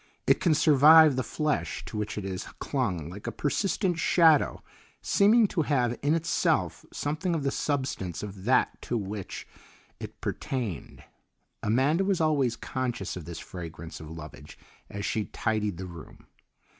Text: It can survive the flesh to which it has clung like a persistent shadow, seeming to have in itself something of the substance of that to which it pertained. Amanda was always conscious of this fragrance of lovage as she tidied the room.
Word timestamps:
It 0.25 0.39
can 0.39 0.55
survive 0.55 1.15
the 1.15 1.21
flesh 1.21 1.85
to 1.85 1.95
which 1.95 2.17
it 2.17 2.23
has 2.23 2.47
clung 2.57 3.07
like 3.07 3.27
a 3.27 3.31
persistent 3.31 3.99
shadow, 3.99 4.63
seeming 5.03 5.47
to 5.49 5.61
have 5.61 5.95
in 6.01 6.15
itself 6.15 6.83
something 6.91 7.35
of 7.35 7.43
the 7.43 7.51
substance 7.51 8.23
of 8.23 8.45
that 8.45 8.81
to 8.81 8.97
which 8.97 9.45
it 9.99 10.19
pertained. 10.19 11.03
Amanda 11.61 12.03
was 12.03 12.19
always 12.19 12.55
conscious 12.55 13.15
of 13.15 13.25
this 13.25 13.37
fragrance 13.37 13.99
of 13.99 14.09
lovage 14.09 14.57
as 14.89 15.05
she 15.05 15.25
tidied 15.25 15.77
the 15.77 15.85
room. 15.85 16.25